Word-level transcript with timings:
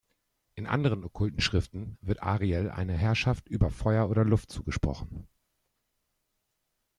In 0.55 0.65
anderen 0.65 1.03
okkulten 1.03 1.41
Schriften 1.41 1.99
wird 2.01 2.23
Ariel 2.23 2.71
eine 2.71 2.97
Herrschaft 2.97 3.47
über 3.47 3.69
Feuer 3.69 4.09
oder 4.09 4.25
Luft 4.25 4.49
zugesprochen. 4.51 5.27